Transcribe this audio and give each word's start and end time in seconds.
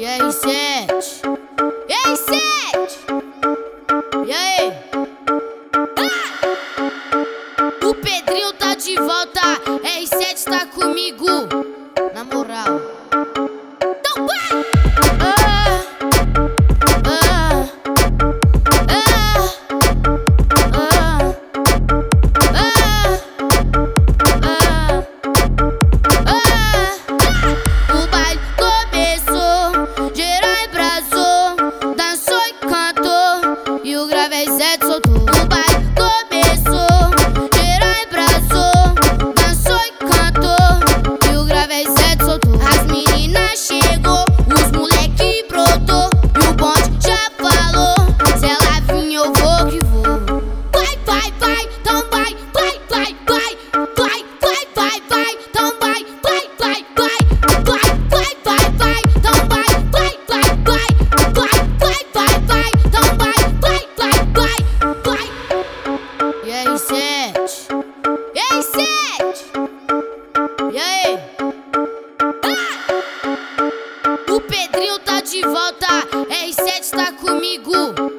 E 0.00 0.06
aí, 0.06 0.32
sete? 0.32 1.20
E 1.86 1.92
aí, 1.92 2.16
sete? 2.16 3.00
E 4.26 4.32
aí? 4.32 4.72
Ah! 5.98 7.86
O 7.86 7.94
Pedrinho 7.96 8.50
tá 8.54 8.74
de 8.74 8.96
volta, 8.96 9.42
R7 9.84 10.44
tá 10.44 10.64
comigo. 10.68 11.26
Crio 74.80 74.98
tá 75.00 75.20
de 75.20 75.42
volta, 75.42 75.86
R7 76.30 76.90
tá 76.96 77.12
comigo. 77.12 78.09